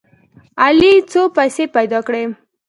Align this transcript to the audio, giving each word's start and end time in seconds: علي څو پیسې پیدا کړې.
علي 0.63 0.93
څو 1.11 1.21
پیسې 1.37 1.63
پیدا 1.75 1.99
کړې. 2.07 2.23